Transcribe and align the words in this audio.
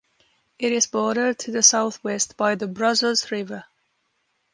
It 0.57 0.71
is 0.73 0.87
bordered 0.87 1.37
to 1.37 1.51
the 1.51 1.61
southwest 1.61 2.35
by 2.35 2.55
the 2.55 2.65
Brazos 2.65 3.29
River. 3.29 3.65